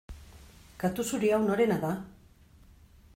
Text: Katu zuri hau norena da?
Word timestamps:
Katu 0.83 1.05
zuri 1.11 1.31
hau 1.37 1.41
norena 1.43 1.77
da? 1.85 1.93